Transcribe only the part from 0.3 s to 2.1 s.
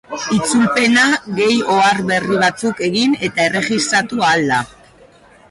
Itzulpena gehi ohar